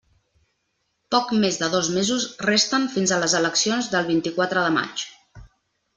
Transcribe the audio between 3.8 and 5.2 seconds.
del vint-i-quatre de maig.